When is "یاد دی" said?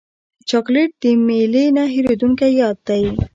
2.61-3.03